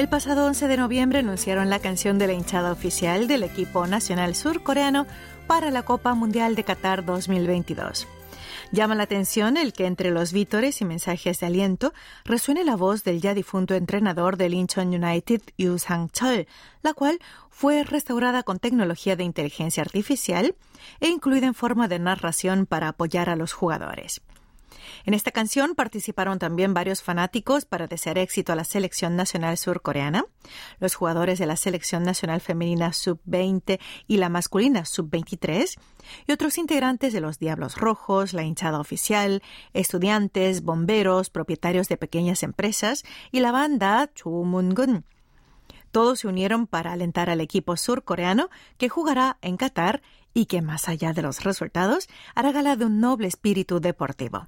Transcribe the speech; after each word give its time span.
El 0.00 0.08
pasado 0.08 0.46
11 0.46 0.66
de 0.66 0.78
noviembre 0.78 1.18
anunciaron 1.18 1.68
la 1.68 1.78
canción 1.78 2.18
de 2.18 2.26
la 2.26 2.32
hinchada 2.32 2.72
oficial 2.72 3.28
del 3.28 3.42
equipo 3.42 3.86
nacional 3.86 4.34
surcoreano 4.34 5.06
para 5.46 5.70
la 5.70 5.82
Copa 5.82 6.14
Mundial 6.14 6.54
de 6.54 6.64
Qatar 6.64 7.04
2022. 7.04 8.08
Llama 8.72 8.94
la 8.94 9.02
atención 9.02 9.58
el 9.58 9.74
que 9.74 9.84
entre 9.84 10.10
los 10.10 10.32
vítores 10.32 10.80
y 10.80 10.86
mensajes 10.86 11.38
de 11.40 11.46
aliento 11.48 11.92
resuene 12.24 12.64
la 12.64 12.76
voz 12.76 13.04
del 13.04 13.20
ya 13.20 13.34
difunto 13.34 13.74
entrenador 13.74 14.38
del 14.38 14.54
Incheon 14.54 14.88
United, 14.88 15.42
Yu 15.58 15.78
Sang-chol, 15.78 16.46
la 16.82 16.94
cual 16.94 17.18
fue 17.50 17.84
restaurada 17.84 18.42
con 18.42 18.58
tecnología 18.58 19.16
de 19.16 19.24
inteligencia 19.24 19.82
artificial 19.82 20.54
e 21.00 21.08
incluida 21.08 21.46
en 21.46 21.52
forma 21.52 21.88
de 21.88 21.98
narración 21.98 22.64
para 22.64 22.88
apoyar 22.88 23.28
a 23.28 23.36
los 23.36 23.52
jugadores. 23.52 24.22
En 25.04 25.14
esta 25.14 25.30
canción 25.30 25.74
participaron 25.74 26.38
también 26.38 26.74
varios 26.74 27.02
fanáticos 27.02 27.64
para 27.64 27.86
desear 27.86 28.18
éxito 28.18 28.52
a 28.52 28.56
la 28.56 28.64
selección 28.64 29.16
nacional 29.16 29.56
surcoreana, 29.56 30.24
los 30.78 30.94
jugadores 30.94 31.38
de 31.38 31.46
la 31.46 31.56
selección 31.56 32.02
nacional 32.02 32.40
femenina 32.40 32.92
sub-20 32.92 33.80
y 34.06 34.16
la 34.16 34.28
masculina 34.28 34.84
sub-23, 34.84 35.78
y 36.26 36.32
otros 36.32 36.58
integrantes 36.58 37.12
de 37.12 37.20
los 37.20 37.38
Diablos 37.38 37.76
Rojos, 37.76 38.32
la 38.32 38.42
hinchada 38.42 38.80
oficial, 38.80 39.42
estudiantes, 39.72 40.62
bomberos, 40.62 41.30
propietarios 41.30 41.88
de 41.88 41.96
pequeñas 41.96 42.42
empresas 42.42 43.04
y 43.30 43.40
la 43.40 43.52
banda 43.52 44.10
Chumungun. 44.14 45.04
Todos 45.90 46.20
se 46.20 46.28
unieron 46.28 46.66
para 46.66 46.92
alentar 46.92 47.30
al 47.30 47.40
equipo 47.40 47.76
surcoreano 47.76 48.48
que 48.78 48.88
jugará 48.88 49.38
en 49.42 49.56
Qatar 49.56 50.02
y 50.32 50.46
que, 50.46 50.62
más 50.62 50.88
allá 50.88 51.12
de 51.12 51.22
los 51.22 51.42
resultados, 51.42 52.08
hará 52.34 52.52
gala 52.52 52.76
de 52.76 52.84
un 52.84 53.00
noble 53.00 53.26
espíritu 53.26 53.80
deportivo. 53.80 54.46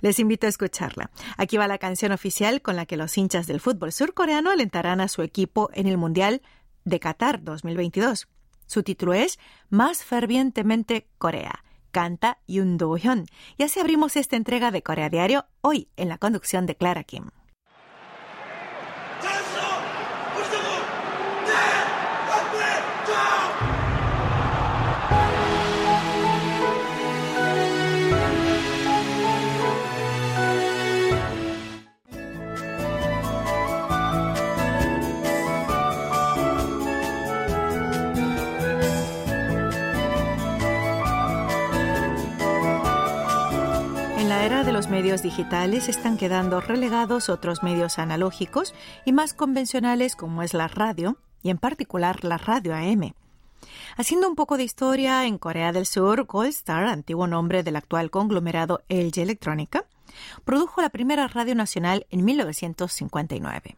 Les 0.00 0.18
invito 0.18 0.46
a 0.46 0.50
escucharla. 0.50 1.10
Aquí 1.36 1.56
va 1.56 1.68
la 1.68 1.78
canción 1.78 2.12
oficial 2.12 2.62
con 2.62 2.76
la 2.76 2.86
que 2.86 2.96
los 2.96 3.16
hinchas 3.16 3.46
del 3.46 3.60
fútbol 3.60 3.92
surcoreano 3.92 4.50
alentarán 4.50 5.00
a 5.00 5.08
su 5.08 5.22
equipo 5.22 5.70
en 5.74 5.86
el 5.86 5.98
Mundial 5.98 6.42
de 6.84 7.00
Qatar 7.00 7.42
2022. 7.42 8.28
Su 8.66 8.82
título 8.82 9.14
es 9.14 9.38
Más 9.68 10.04
fervientemente 10.04 11.08
Corea. 11.18 11.64
Canta 11.90 12.38
Yoon 12.46 12.78
Do-hyun. 12.78 13.26
Y 13.56 13.64
así 13.64 13.80
abrimos 13.80 14.16
esta 14.16 14.36
entrega 14.36 14.70
de 14.70 14.82
Corea 14.82 15.10
Diario 15.10 15.46
hoy 15.60 15.88
en 15.96 16.08
la 16.08 16.18
conducción 16.18 16.66
de 16.66 16.76
Clara 16.76 17.02
Kim. 17.04 17.30
Los 44.80 44.88
medios 44.88 45.22
digitales 45.22 45.90
están 45.90 46.16
quedando 46.16 46.58
relegados 46.58 47.28
otros 47.28 47.62
medios 47.62 47.98
analógicos 47.98 48.72
y 49.04 49.12
más 49.12 49.34
convencionales 49.34 50.16
como 50.16 50.42
es 50.42 50.54
la 50.54 50.68
radio, 50.68 51.18
y 51.42 51.50
en 51.50 51.58
particular 51.58 52.24
la 52.24 52.38
radio 52.38 52.74
AM. 52.74 53.12
Haciendo 53.98 54.26
un 54.26 54.36
poco 54.36 54.56
de 54.56 54.64
historia, 54.64 55.26
en 55.26 55.36
Corea 55.36 55.72
del 55.72 55.84
Sur, 55.84 56.24
Goldstar, 56.24 56.86
antiguo 56.86 57.26
nombre 57.26 57.62
del 57.62 57.76
actual 57.76 58.10
conglomerado 58.10 58.80
LG 58.88 59.18
Electrónica, 59.18 59.84
produjo 60.46 60.80
la 60.80 60.88
primera 60.88 61.28
radio 61.28 61.54
nacional 61.54 62.06
en 62.08 62.24
1959. 62.24 63.76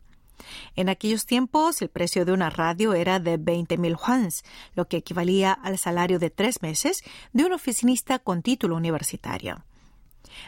En 0.76 0.88
aquellos 0.88 1.26
tiempos, 1.26 1.82
el 1.82 1.88
precio 1.88 2.24
de 2.24 2.30
una 2.30 2.48
radio 2.48 2.94
era 2.94 3.18
de 3.18 3.40
20.000 3.40 3.98
hwans, 3.98 4.44
lo 4.76 4.86
que 4.86 4.98
equivalía 4.98 5.50
al 5.50 5.78
salario 5.78 6.20
de 6.20 6.30
tres 6.30 6.62
meses 6.62 7.02
de 7.32 7.44
un 7.44 7.54
oficinista 7.54 8.20
con 8.20 8.42
título 8.42 8.76
universitario. 8.76 9.64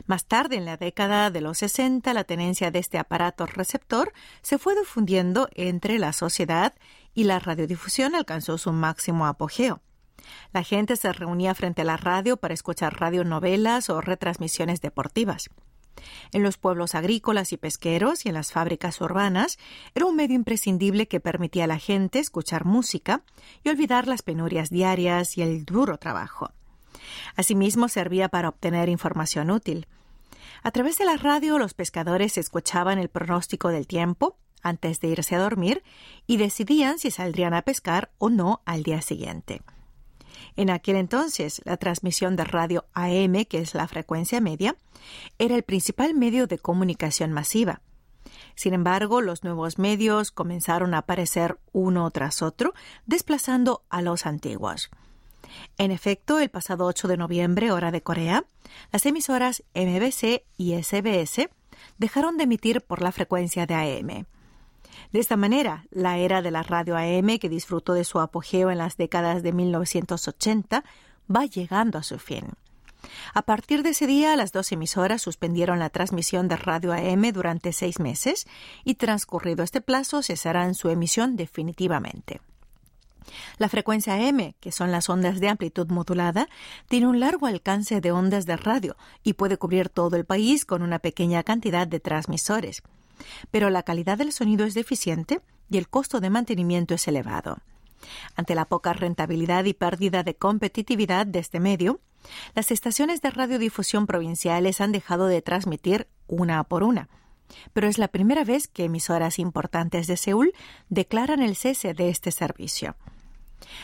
Más 0.06 0.27
tarde, 0.27 0.56
en 0.56 0.65
la 0.65 0.77
década 0.77 1.31
de 1.31 1.41
los 1.41 1.59
60, 1.59 2.12
la 2.15 2.25
tenencia 2.25 2.71
de 2.71 2.78
este 2.78 2.99
aparato 2.99 3.47
receptor 3.47 4.12
se 4.43 4.59
fue 4.59 4.77
difundiendo 4.77 5.49
entre 5.55 5.99
la 5.99 6.12
sociedad 6.12 6.75
y 7.15 7.25
la 7.25 7.39
radiodifusión 7.39 8.15
alcanzó 8.15 8.59
su 8.59 8.72
máximo 8.72 9.27
apogeo. 9.27 9.81
La 10.53 10.62
gente 10.62 10.97
se 10.97 11.12
reunía 11.12 11.55
frente 11.55 11.83
a 11.83 11.84
la 11.84 11.97
radio 11.97 12.37
para 12.37 12.55
escuchar 12.55 12.99
radionovelas 12.99 13.91
o 13.91 14.00
retransmisiones 14.00 14.81
deportivas. 14.81 15.50
En 16.33 16.43
los 16.43 16.59
pueblos 16.59 16.95
agrícolas 16.95 17.53
y 17.53 17.56
pesqueros 17.56 18.27
y 18.27 18.28
en 18.28 18.34
las 18.34 18.53
fábricas 18.53 19.01
urbanas 19.01 19.59
era 19.95 20.06
un 20.06 20.16
medio 20.16 20.34
imprescindible 20.34 21.06
que 21.06 21.21
permitía 21.21 21.65
a 21.65 21.69
la 21.69 21.78
gente 21.78 22.19
escuchar 22.19 22.65
música 22.65 23.22
y 23.62 23.69
olvidar 23.69 24.06
las 24.09 24.22
penurias 24.22 24.71
diarias 24.71 25.39
y 25.39 25.43
el 25.43 25.65
duro 25.65 25.99
trabajo. 25.99 26.51
Asimismo, 27.36 27.88
servía 27.88 28.28
para 28.28 28.48
obtener 28.48 28.88
información 28.88 29.50
útil. 29.50 29.86
A 30.62 30.70
través 30.70 30.98
de 30.98 31.04
la 31.04 31.16
radio, 31.16 31.58
los 31.58 31.75
pescadores 31.75 32.38
escuchaban 32.38 32.98
el 32.98 33.08
pronóstico 33.08 33.69
del 33.69 33.86
tiempo 33.86 34.36
antes 34.62 35.00
de 35.00 35.08
irse 35.08 35.34
a 35.34 35.41
dormir 35.41 35.82
y 36.26 36.38
decidían 36.38 36.98
si 36.98 37.10
saldrían 37.10 37.54
a 37.54 37.62
pescar 37.62 38.10
o 38.19 38.30
no 38.30 38.62
al 38.64 38.82
día 38.82 39.03
siguiente. 39.03 39.62
En 40.56 40.70
aquel 40.70 40.97
entonces, 40.97 41.60
la 41.64 41.76
transmisión 41.76 42.36
de 42.36 42.44
radio 42.44 42.86
AM, 42.94 43.44
que 43.44 43.58
es 43.58 43.74
la 43.74 43.86
frecuencia 43.88 44.41
media, 44.41 44.76
era 45.38 45.54
el 45.54 45.62
principal 45.62 46.14
medio 46.14 46.47
de 46.47 46.58
comunicación 46.58 47.32
masiva. 47.32 47.82
Sin 48.54 48.72
embargo, 48.72 49.20
los 49.20 49.44
nuevos 49.44 49.78
medios 49.78 50.30
comenzaron 50.30 50.94
a 50.94 50.98
aparecer 50.98 51.58
uno 51.72 52.10
tras 52.10 52.41
otro, 52.41 52.72
desplazando 53.06 53.84
a 53.91 54.00
los 54.00 54.26
antiguos. 54.26 54.91
En 55.78 55.91
efecto, 55.91 56.38
el 56.38 56.50
pasado 56.50 56.87
8 56.87 57.09
de 57.09 57.16
noviembre, 57.16 57.72
hora 57.72 57.91
de 57.91 58.03
Corea, 58.03 58.44
las 58.92 59.06
emisoras 59.06 59.62
MBC 59.75 60.44
y 60.56 60.81
SBS 60.81 61.48
dejaron 61.98 62.37
de 62.37 62.44
emitir 62.44 62.81
por 62.81 63.03
la 63.03 63.12
frecuencia 63.12 63.66
de 63.66 63.75
AM. 63.75 64.26
De 65.12 65.20
esta 65.20 65.37
manera, 65.37 65.87
la 65.91 66.19
era 66.19 66.42
de 66.42 66.50
la 66.50 66.62
radio 66.62 66.97
AM, 66.97 67.38
que 67.38 67.48
disfrutó 67.48 67.94
de 67.94 68.04
su 68.04 68.20
apogeo 68.20 68.70
en 68.70 68.78
las 68.78 68.97
décadas 68.97 69.42
de 69.42 69.53
1980, 69.53 70.84
va 71.34 71.47
llegando 71.47 71.98
a 71.98 72.03
su 72.03 72.19
fin. 72.19 72.50
A 73.34 73.42
partir 73.42 73.82
de 73.82 73.91
ese 73.91 74.06
día, 74.06 74.34
las 74.36 74.53
dos 74.53 74.72
emisoras 74.72 75.22
suspendieron 75.22 75.78
la 75.78 75.91
transmisión 75.91 76.48
de 76.48 76.56
radio 76.56 76.92
AM 76.92 77.32
durante 77.32 77.72
seis 77.72 78.00
meses 78.00 78.47
y 78.82 78.94
transcurrido 78.94 79.62
este 79.62 79.81
plazo 79.81 80.22
cesarán 80.22 80.75
su 80.75 80.88
emisión 80.88 81.36
definitivamente. 81.36 82.41
La 83.58 83.68
frecuencia 83.68 84.20
M, 84.20 84.54
que 84.60 84.72
son 84.72 84.90
las 84.90 85.08
ondas 85.08 85.40
de 85.40 85.48
amplitud 85.48 85.88
modulada, 85.88 86.48
tiene 86.88 87.06
un 87.06 87.20
largo 87.20 87.46
alcance 87.46 88.00
de 88.00 88.12
ondas 88.12 88.46
de 88.46 88.56
radio 88.56 88.96
y 89.22 89.34
puede 89.34 89.56
cubrir 89.56 89.88
todo 89.88 90.16
el 90.16 90.24
país 90.24 90.64
con 90.64 90.82
una 90.82 90.98
pequeña 90.98 91.42
cantidad 91.42 91.86
de 91.86 92.00
transmisores. 92.00 92.82
Pero 93.50 93.70
la 93.70 93.82
calidad 93.82 94.18
del 94.18 94.32
sonido 94.32 94.66
es 94.66 94.74
deficiente 94.74 95.40
y 95.70 95.78
el 95.78 95.88
costo 95.88 96.20
de 96.20 96.30
mantenimiento 96.30 96.94
es 96.94 97.08
elevado. 97.08 97.58
Ante 98.36 98.54
la 98.54 98.66
poca 98.66 98.92
rentabilidad 98.92 99.64
y 99.64 99.72
pérdida 99.72 100.22
de 100.22 100.34
competitividad 100.34 101.26
de 101.26 101.38
este 101.38 101.60
medio, 101.60 102.00
las 102.54 102.70
estaciones 102.70 103.22
de 103.22 103.30
radiodifusión 103.30 104.06
provinciales 104.06 104.80
han 104.80 104.92
dejado 104.92 105.26
de 105.26 105.42
transmitir 105.42 106.08
una 106.26 106.64
por 106.64 106.82
una 106.82 107.08
pero 107.72 107.88
es 107.88 107.98
la 107.98 108.08
primera 108.08 108.44
vez 108.44 108.68
que 108.68 108.84
emisoras 108.84 109.38
importantes 109.38 110.06
de 110.06 110.16
Seúl 110.16 110.52
declaran 110.88 111.42
el 111.42 111.56
cese 111.56 111.94
de 111.94 112.08
este 112.08 112.30
servicio. 112.30 112.96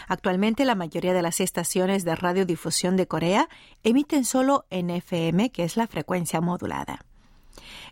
Actualmente 0.09 0.65
la 0.65 0.75
mayoría 0.75 1.13
de 1.13 1.23
las 1.23 1.41
estaciones 1.41 2.05
de 2.05 2.17
radiodifusión 2.17 2.97
de 2.97 3.07
Corea 3.07 3.49
emiten 3.83 4.25
solo 4.25 4.67
en 4.71 4.91
FM, 4.91 5.51
que 5.51 5.65
es 5.65 5.77
la 5.77 5.87
frecuencia 5.87 6.41
modulada. 6.41 7.05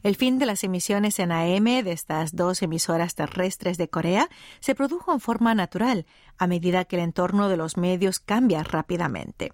El 0.02 0.16
fin 0.16 0.38
de 0.38 0.46
las 0.46 0.64
emisiones 0.64 1.18
en 1.18 1.32
AM 1.32 1.64
de 1.64 1.92
estas 1.92 2.34
dos 2.34 2.62
emisoras 2.62 3.14
terrestres 3.14 3.78
de 3.78 3.88
Corea 3.88 4.28
se 4.60 4.74
produjo 4.74 5.12
en 5.12 5.20
forma 5.20 5.54
natural, 5.54 6.06
a 6.38 6.46
medida 6.46 6.84
que 6.84 6.96
el 6.96 7.02
entorno 7.02 7.48
de 7.48 7.56
los 7.56 7.76
medios 7.76 8.20
cambia 8.20 8.62
rápidamente. 8.62 9.52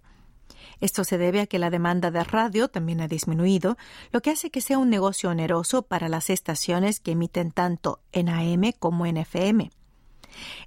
Esto 0.80 1.04
se 1.04 1.18
debe 1.18 1.40
a 1.40 1.46
que 1.46 1.58
la 1.58 1.70
demanda 1.70 2.10
de 2.10 2.24
radio 2.24 2.68
también 2.68 3.00
ha 3.00 3.08
disminuido, 3.08 3.76
lo 4.12 4.20
que 4.20 4.30
hace 4.30 4.50
que 4.50 4.60
sea 4.60 4.78
un 4.78 4.90
negocio 4.90 5.30
oneroso 5.30 5.82
para 5.82 6.08
las 6.08 6.30
estaciones 6.30 7.00
que 7.00 7.12
emiten 7.12 7.50
tanto 7.50 8.00
en 8.12 8.28
AM 8.28 8.72
como 8.78 9.06
en 9.06 9.16
FM. 9.18 9.70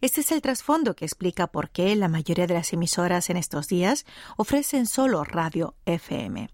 Este 0.01 0.21
es 0.21 0.31
el 0.31 0.41
trasfondo 0.41 0.95
que 0.95 1.05
explica 1.05 1.47
por 1.47 1.69
qué 1.69 1.95
la 1.95 2.07
mayoría 2.07 2.47
de 2.47 2.53
las 2.53 2.73
emisoras 2.73 3.29
en 3.29 3.37
estos 3.37 3.67
días 3.67 4.05
ofrecen 4.37 4.85
solo 4.85 5.23
radio 5.23 5.75
FM. 5.85 6.49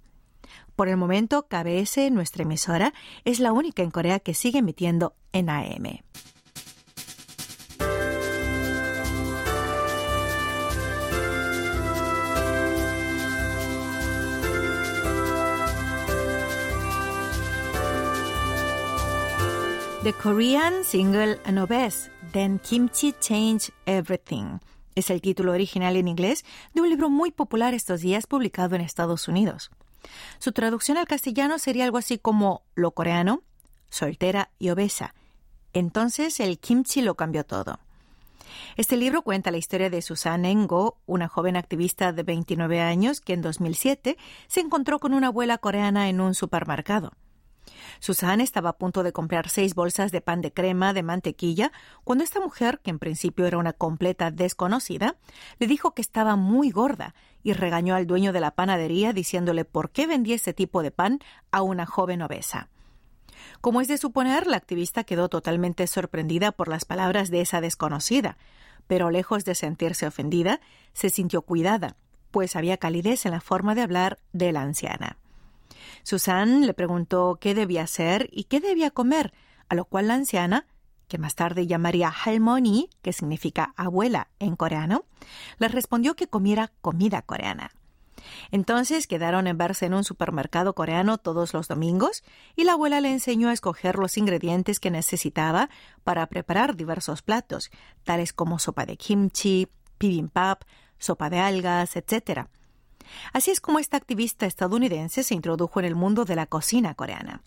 Por 0.75 0.87
el 0.87 0.97
momento, 0.97 1.47
KBS, 1.47 2.11
nuestra 2.11 2.43
emisora, 2.43 2.93
es 3.25 3.39
la 3.39 3.51
única 3.51 3.83
en 3.83 3.91
Corea 3.91 4.19
que 4.19 4.33
sigue 4.33 4.59
emitiendo 4.59 5.15
en 5.31 5.49
AM. 5.49 5.99
The 20.03 20.11
Korean 20.11 20.83
Single 20.83 21.39
and 21.45 21.57
Obese, 21.57 22.11
Then 22.33 22.59
Kimchi 22.59 23.13
Changed 23.21 23.69
Everything. 23.85 24.59
Es 24.95 25.09
el 25.09 25.21
título 25.21 25.53
original 25.53 25.95
en 25.95 26.09
inglés 26.09 26.43
de 26.73 26.81
un 26.81 26.89
libro 26.89 27.09
muy 27.09 27.31
popular 27.31 27.73
estos 27.73 28.01
días 28.01 28.27
publicado 28.27 28.75
en 28.75 28.81
Estados 28.81 29.29
Unidos. 29.29 29.71
Su 30.39 30.51
traducción 30.51 30.97
al 30.97 31.07
castellano 31.07 31.57
sería 31.57 31.85
algo 31.85 31.99
así 31.99 32.17
como 32.17 32.63
lo 32.75 32.91
coreano, 32.91 33.43
soltera 33.89 34.49
y 34.59 34.71
obesa. 34.71 35.15
Entonces 35.71 36.41
el 36.41 36.59
kimchi 36.59 37.01
lo 37.01 37.15
cambió 37.15 37.45
todo. 37.45 37.79
Este 38.75 38.97
libro 38.97 39.21
cuenta 39.21 39.51
la 39.51 39.57
historia 39.57 39.89
de 39.89 40.01
Susan 40.01 40.43
Engo, 40.43 40.97
una 41.05 41.29
joven 41.29 41.55
activista 41.55 42.11
de 42.11 42.23
29 42.23 42.81
años 42.81 43.21
que 43.21 43.31
en 43.31 43.41
2007 43.41 44.17
se 44.47 44.59
encontró 44.59 44.99
con 44.99 45.13
una 45.13 45.27
abuela 45.27 45.59
coreana 45.59 46.09
en 46.09 46.19
un 46.19 46.35
supermercado. 46.35 47.13
Susan 47.99 48.41
estaba 48.41 48.69
a 48.69 48.77
punto 48.77 49.03
de 49.03 49.13
comprar 49.13 49.49
seis 49.49 49.75
bolsas 49.75 50.11
de 50.11 50.21
pan 50.21 50.41
de 50.41 50.51
crema 50.51 50.93
de 50.93 51.03
mantequilla 51.03 51.71
cuando 52.03 52.23
esta 52.23 52.39
mujer, 52.39 52.79
que 52.83 52.89
en 52.89 52.99
principio 52.99 53.45
era 53.45 53.57
una 53.57 53.73
completa 53.73 54.31
desconocida, 54.31 55.15
le 55.59 55.67
dijo 55.67 55.93
que 55.93 56.01
estaba 56.01 56.35
muy 56.35 56.71
gorda 56.71 57.15
y 57.43 57.53
regañó 57.53 57.95
al 57.95 58.07
dueño 58.07 58.33
de 58.33 58.39
la 58.39 58.51
panadería 58.51 59.13
diciéndole 59.13 59.65
por 59.65 59.91
qué 59.91 60.07
vendía 60.07 60.35
ese 60.35 60.53
tipo 60.53 60.81
de 60.83 60.91
pan 60.91 61.19
a 61.51 61.61
una 61.61 61.85
joven 61.85 62.21
obesa. 62.21 62.69
Como 63.61 63.81
es 63.81 63.87
de 63.87 63.97
suponer, 63.97 64.47
la 64.47 64.57
activista 64.57 65.03
quedó 65.03 65.29
totalmente 65.29 65.87
sorprendida 65.87 66.51
por 66.51 66.67
las 66.67 66.85
palabras 66.85 67.29
de 67.29 67.41
esa 67.41 67.61
desconocida, 67.61 68.37
pero 68.87 69.09
lejos 69.09 69.45
de 69.45 69.55
sentirse 69.55 70.07
ofendida, 70.07 70.59
se 70.93 71.09
sintió 71.09 71.41
cuidada, 71.41 71.95
pues 72.31 72.55
había 72.55 72.77
calidez 72.77 73.25
en 73.25 73.31
la 73.31 73.41
forma 73.41 73.75
de 73.75 73.81
hablar 73.81 74.19
de 74.33 74.51
la 74.51 74.61
anciana. 74.61 75.17
Susan 76.03 76.65
le 76.65 76.73
preguntó 76.73 77.37
qué 77.39 77.55
debía 77.55 77.83
hacer 77.83 78.29
y 78.31 78.45
qué 78.45 78.59
debía 78.59 78.91
comer, 78.91 79.33
a 79.69 79.75
lo 79.75 79.85
cual 79.85 80.09
la 80.09 80.15
anciana, 80.15 80.67
que 81.07 81.17
más 81.17 81.35
tarde 81.35 81.65
llamaría 81.67 82.09
halmoni, 82.09 82.89
que 83.01 83.13
significa 83.13 83.73
abuela 83.75 84.29
en 84.39 84.55
coreano, 84.55 85.05
le 85.57 85.67
respondió 85.69 86.15
que 86.15 86.27
comiera 86.27 86.71
comida 86.81 87.21
coreana. 87.21 87.71
Entonces 88.51 89.07
quedaron 89.07 89.47
en 89.47 89.57
verse 89.57 89.85
en 89.85 89.93
un 89.93 90.03
supermercado 90.03 90.73
coreano 90.75 91.17
todos 91.17 91.53
los 91.53 91.67
domingos 91.67 92.23
y 92.55 92.63
la 92.63 92.73
abuela 92.73 93.01
le 93.01 93.11
enseñó 93.11 93.49
a 93.49 93.53
escoger 93.53 93.97
los 93.97 94.17
ingredientes 94.17 94.79
que 94.79 94.91
necesitaba 94.91 95.69
para 96.03 96.27
preparar 96.27 96.75
diversos 96.75 97.21
platos, 97.21 97.71
tales 98.03 98.33
como 98.33 98.59
sopa 98.59 98.85
de 98.85 98.97
kimchi, 98.97 99.67
bibimbap, 99.99 100.63
sopa 100.97 101.29
de 101.29 101.39
algas, 101.39 101.95
etc. 101.95 102.47
Así 103.31 103.51
es 103.51 103.61
como 103.61 103.79
esta 103.79 103.97
activista 103.97 104.45
estadounidense 104.45 105.23
se 105.23 105.33
introdujo 105.33 105.79
en 105.79 105.85
el 105.85 105.95
mundo 105.95 106.25
de 106.25 106.35
la 106.35 106.45
cocina 106.45 106.93
coreana. 106.95 107.41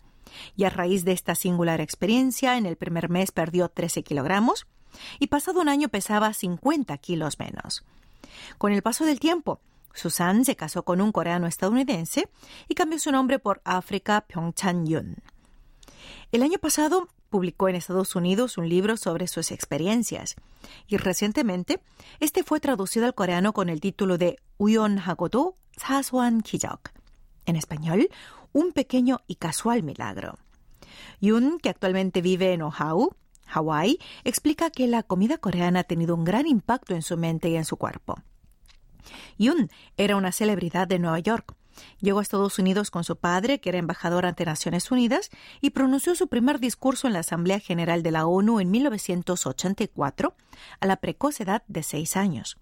Y 0.55 0.65
a 0.65 0.69
raíz 0.69 1.05
de 1.05 1.13
esta 1.13 1.35
singular 1.35 1.81
experiencia, 1.81 2.57
en 2.57 2.65
el 2.65 2.75
primer 2.75 3.09
mes 3.09 3.31
perdió 3.31 3.69
13 3.69 4.03
kilogramos 4.03 4.67
y 5.19 5.27
pasado 5.27 5.61
un 5.61 5.69
año 5.69 5.89
pesaba 5.89 6.33
50 6.33 6.97
kilos 6.97 7.39
menos. 7.39 7.83
Con 8.57 8.71
el 8.71 8.81
paso 8.81 9.05
del 9.05 9.19
tiempo, 9.19 9.59
Susan 9.93 10.45
se 10.45 10.55
casó 10.55 10.83
con 10.83 11.01
un 11.01 11.11
coreano 11.11 11.47
estadounidense 11.47 12.29
y 12.67 12.75
cambió 12.75 12.99
su 12.99 13.11
nombre 13.11 13.39
por 13.39 13.61
África 13.63 14.25
Pyeongchan-yun. 14.27 15.15
El 16.31 16.43
año 16.43 16.59
pasado 16.59 17.07
publicó 17.29 17.67
en 17.67 17.75
Estados 17.75 18.15
Unidos 18.15 18.57
un 18.57 18.69
libro 18.69 18.95
sobre 18.97 19.27
sus 19.27 19.51
experiencias 19.51 20.35
y 20.87 20.97
recientemente 20.97 21.81
este 22.19 22.43
fue 22.43 22.59
traducido 22.59 23.05
al 23.05 23.15
coreano 23.15 23.53
con 23.53 23.69
el 23.69 23.81
título 23.81 24.17
de 24.17 24.37
Uyon 24.57 24.99
Hagodo 24.99 25.57
Sasoan 25.75 26.41
Kijok. 26.41 26.91
En 27.45 27.55
español, 27.55 28.09
un 28.53 28.71
pequeño 28.71 29.21
y 29.27 29.35
casual 29.35 29.83
milagro. 29.83 30.37
Yun, 31.21 31.59
que 31.59 31.69
actualmente 31.69 32.21
vive 32.21 32.53
en 32.53 32.61
Oahu, 32.61 33.15
Hawái, 33.45 33.99
explica 34.23 34.69
que 34.69 34.87
la 34.87 35.03
comida 35.03 35.37
coreana 35.37 35.81
ha 35.81 35.83
tenido 35.83 36.15
un 36.15 36.23
gran 36.23 36.47
impacto 36.47 36.95
en 36.95 37.01
su 37.01 37.17
mente 37.17 37.49
y 37.49 37.55
en 37.55 37.65
su 37.65 37.77
cuerpo. 37.77 38.15
Yun 39.37 39.69
era 39.95 40.15
una 40.15 40.31
celebridad 40.31 40.87
de 40.87 40.99
Nueva 40.99 41.19
York 41.19 41.55
Llegó 41.99 42.19
a 42.19 42.21
Estados 42.21 42.59
Unidos 42.59 42.91
con 42.91 43.03
su 43.03 43.17
padre, 43.17 43.59
que 43.59 43.69
era 43.69 43.77
embajador 43.77 44.25
ante 44.25 44.45
Naciones 44.45 44.91
Unidas, 44.91 45.29
y 45.61 45.71
pronunció 45.71 46.15
su 46.15 46.27
primer 46.27 46.59
discurso 46.59 47.07
en 47.07 47.13
la 47.13 47.19
Asamblea 47.19 47.59
General 47.59 48.03
de 48.03 48.11
la 48.11 48.25
ONU 48.25 48.59
en 48.59 48.71
1984, 48.71 50.35
a 50.79 50.85
la 50.85 50.97
precoz 50.97 51.39
edad 51.39 51.63
de 51.67 51.83
seis 51.83 52.17
años. 52.17 52.57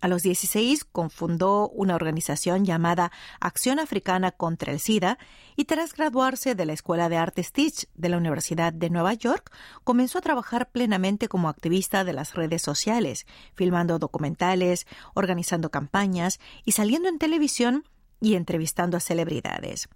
A 0.00 0.08
los 0.08 0.22
16 0.22 0.84
confundó 0.84 1.68
una 1.70 1.94
organización 1.94 2.64
llamada 2.64 3.12
Acción 3.40 3.78
Africana 3.78 4.30
contra 4.30 4.72
el 4.72 4.78
SIDA 4.78 5.18
y 5.56 5.64
tras 5.64 5.94
graduarse 5.94 6.54
de 6.54 6.66
la 6.66 6.74
Escuela 6.74 7.08
de 7.08 7.16
Arte 7.16 7.42
Stitch 7.42 7.88
de 7.94 8.10
la 8.10 8.18
Universidad 8.18 8.72
de 8.72 8.90
Nueva 8.90 9.14
York, 9.14 9.50
comenzó 9.84 10.18
a 10.18 10.22
trabajar 10.22 10.70
plenamente 10.70 11.28
como 11.28 11.48
activista 11.48 12.04
de 12.04 12.12
las 12.12 12.34
redes 12.34 12.60
sociales, 12.60 13.26
filmando 13.54 13.98
documentales, 13.98 14.86
organizando 15.14 15.70
campañas 15.70 16.40
y 16.64 16.72
saliendo 16.72 17.08
en 17.08 17.18
televisión 17.18 17.84
y 18.20 18.34
entrevistando 18.34 18.98
a 18.98 19.00
celebridades. 19.00 19.88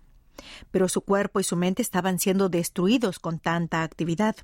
Pero 0.70 0.88
su 0.88 1.02
cuerpo 1.02 1.41
y 1.41 1.44
su 1.44 1.56
mente 1.56 1.82
estaban 1.82 2.19
siendo 2.19 2.49
destruidos 2.49 3.19
con 3.19 3.38
tanta 3.38 3.82
actividad. 3.82 4.37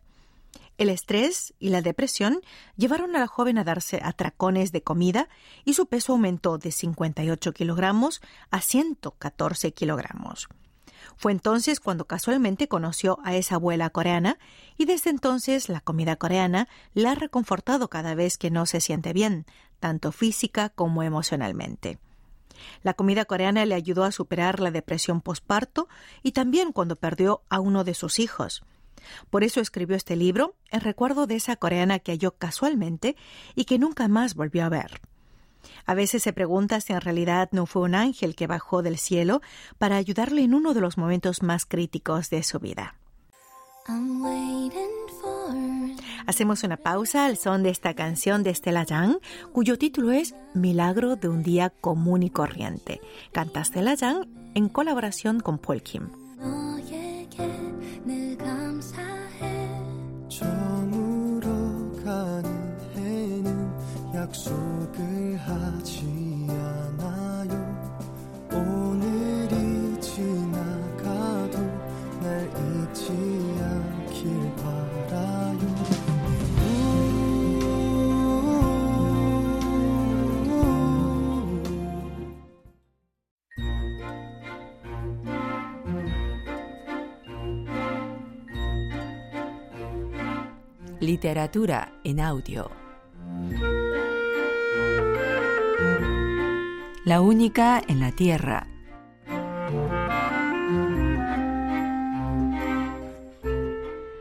El 0.79 0.91
estrés 0.91 1.55
y 1.59 1.71
la 1.71 1.81
depresión 1.81 2.41
llevaron 2.77 3.17
a 3.17 3.21
la 3.21 3.27
joven 3.27 3.57
a 3.57 3.65
darse 3.65 4.01
atracones 4.03 4.73
de 4.73 4.83
comida 4.83 5.29
y 5.65 5.73
su 5.73 5.87
peso 5.87 6.13
aumentó 6.13 6.59
de 6.59 6.71
58 6.71 7.53
kilogramos 7.53 8.21
a 8.51 8.61
114 8.61 9.73
kilogramos. 9.73 10.49
Fue 11.17 11.33
entonces 11.33 11.81
cuando 11.81 12.07
casualmente 12.07 12.69
conoció 12.69 13.19
a 13.25 13.35
esa 13.37 13.55
abuela 13.55 13.89
coreana 13.89 14.39
y 14.77 14.85
desde 14.85 15.09
entonces 15.09 15.71
la 15.71 15.81
comida 15.81 16.17
coreana 16.17 16.69
la 16.93 17.13
ha 17.13 17.15
reconfortado 17.15 17.89
cada 17.89 18.15
vez 18.15 18.37
que 18.37 18.51
no 18.51 18.67
se 18.67 18.81
siente 18.81 19.15
bien, 19.15 19.47
tanto 19.81 20.13
física 20.13 20.69
como 20.69 21.03
emocionalmente. 21.03 21.99
La 22.83 22.93
comida 22.93 23.25
coreana 23.25 23.65
le 23.65 23.75
ayudó 23.75 24.05
a 24.05 24.13
superar 24.13 24.61
la 24.61 24.71
depresión 24.71 25.23
posparto 25.23 25.89
y 26.23 26.33
también 26.33 26.73
cuando 26.73 26.97
perdió 26.97 27.43
a 27.49 27.61
uno 27.61 27.83
de 27.85 27.95
sus 27.95 28.19
hijos. 28.19 28.63
Por 29.31 29.45
eso 29.45 29.61
escribió 29.61 29.97
este 29.97 30.17
libro 30.17 30.55
en 30.71 30.81
recuerdo 30.81 31.27
de 31.27 31.37
esa 31.37 31.57
coreana 31.57 31.99
que 31.99 32.13
halló 32.13 32.33
casualmente 32.33 33.17
y 33.55 33.65
que 33.65 33.79
nunca 33.79 34.09
más 34.09 34.35
volvió 34.35 34.65
a 34.65 34.69
ver. 34.69 35.01
A 35.85 35.95
veces 35.95 36.23
se 36.23 36.33
pregunta 36.33 36.81
si 36.81 36.93
en 36.93 37.01
realidad 37.01 37.49
no 37.53 37.67
fue 37.67 37.83
un 37.83 37.95
ángel 37.95 38.35
que 38.35 38.47
bajó 38.47 38.83
del 38.83 38.99
cielo 38.99 39.41
para 39.79 39.97
ayudarle 39.97 40.43
en 40.43 40.55
uno 40.55 40.75
de 40.75 40.81
los 40.81 40.99
momentos 40.99 41.43
más 41.43 41.67
críticos 41.67 42.31
de 42.31 42.43
su 42.43 42.59
vida. 42.59 42.95
Hacemos 46.27 46.65
una 46.65 46.77
pausa 46.77 47.25
al 47.25 47.37
son 47.37 47.63
de 47.63 47.71
esta 47.71 47.95
canción 47.95 48.43
de 48.43 48.53
Stella 48.53 48.85
Young, 48.85 49.19
cuyo 49.53 49.79
título 49.79 50.11
es 50.11 50.35
Milagro 50.55 51.15
de 51.15 51.29
un 51.29 51.45
día 51.45 51.71
común 51.71 52.25
y 52.25 52.31
corriente. 52.31 53.01
Canta 53.31 53.63
Stella 53.63 53.95
Young 53.95 54.27
en 54.55 54.69
colaboración 54.69 55.39
con 55.39 55.59
Paul 55.59 55.83
Kim. 55.83 56.09
약속을 64.27 65.37
하지 65.37 66.03
않아요 66.51 67.55
오늘이 68.51 70.01
지나가도 70.01 71.59
날 72.21 72.51
잊지 72.91 73.13
않길 73.61 74.53
바라요 74.57 75.77
Literatura 90.99 91.87
en 92.03 92.19
audio. 92.19 92.86
La 97.07 97.21
única 97.21 97.81
en 97.87 98.01
la 98.01 98.11
Tierra. 98.11 98.67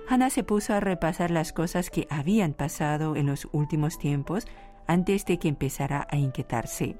Hannah 0.07 0.29
se 0.29 0.43
puso 0.43 0.75
a 0.75 0.79
repasar 0.79 1.31
las 1.31 1.51
cosas 1.51 1.89
que 1.89 2.05
habían 2.11 2.53
pasado 2.53 3.15
en 3.15 3.25
los 3.25 3.47
últimos 3.53 3.97
tiempos 3.97 4.45
antes 4.85 5.25
de 5.25 5.39
que 5.39 5.47
empezara 5.47 6.05
a 6.11 6.17
inquietarse. 6.17 6.99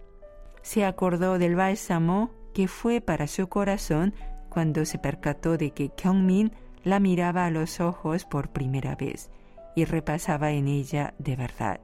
Se 0.63 0.86
acordó 0.86 1.38
del 1.38 1.56
bálsamo 1.56 2.32
que 2.56 2.68
fue 2.68 3.00
para 3.00 3.27
su 3.27 3.48
corazón 3.48 4.15
cuando 4.50 4.86
se 4.86 4.98
percató 4.98 5.56
de 5.56 5.70
que 5.70 5.89
Kyungmin 5.89 6.51
la 6.84 7.00
miraba 7.00 7.46
a 7.46 7.51
los 7.51 7.80
ojos 7.80 8.25
por 8.25 8.50
primera 8.50 8.96
vez 8.96 9.30
y 9.75 9.86
repasaba 9.86 10.50
en 10.50 10.68
ella 10.68 11.13
de 11.20 11.36
verdad. 11.36 11.80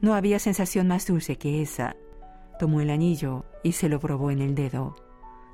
No 0.00 0.14
había 0.14 0.40
sensación 0.40 0.88
más 0.88 1.06
dulce 1.06 1.36
que 1.36 1.62
esa. 1.62 1.94
Tomó 2.58 2.80
el 2.80 2.90
anillo 2.90 3.44
y 3.62 3.72
se 3.72 3.88
lo 3.88 4.00
probó 4.00 4.30
en 4.30 4.40
el 4.40 4.54
dedo. 4.54 4.94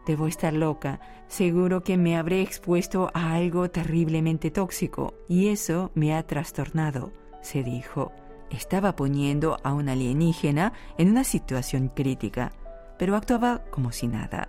Debo 0.07 0.26
estar 0.26 0.52
loca. 0.52 1.00
Seguro 1.28 1.83
que 1.83 1.97
me 1.97 2.16
habré 2.16 2.42
expuesto 2.42 3.11
a 3.14 3.35
algo 3.35 3.71
terriblemente 3.71 4.50
tóxico 4.50 5.14
y 5.28 5.49
eso 5.49 5.90
me 5.95 6.14
ha 6.14 6.26
trastornado, 6.26 7.12
se 7.42 7.62
dijo. 7.62 8.12
Estaba 8.50 8.97
poniendo 8.97 9.59
a 9.62 9.73
un 9.73 9.88
alienígena 9.88 10.73
en 10.99 11.11
una 11.11 11.23
situación 11.23 11.88
crítica, 11.88 12.52
pero 12.99 13.14
actuaba 13.14 13.62
como 13.71 13.92
si 13.92 14.09
nada. 14.09 14.49